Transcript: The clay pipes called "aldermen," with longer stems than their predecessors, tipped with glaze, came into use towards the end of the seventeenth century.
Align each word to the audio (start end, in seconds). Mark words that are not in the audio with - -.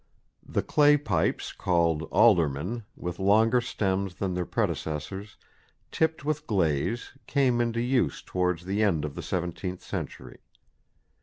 The 0.43 0.63
clay 0.63 0.97
pipes 0.97 1.53
called 1.53 2.09
"aldermen," 2.11 2.85
with 2.95 3.19
longer 3.19 3.61
stems 3.61 4.15
than 4.15 4.33
their 4.33 4.47
predecessors, 4.47 5.37
tipped 5.91 6.25
with 6.25 6.47
glaze, 6.47 7.11
came 7.27 7.61
into 7.61 7.81
use 7.81 8.23
towards 8.23 8.65
the 8.65 8.81
end 8.81 9.05
of 9.05 9.13
the 9.13 9.21
seventeenth 9.21 9.83
century. 9.83 10.39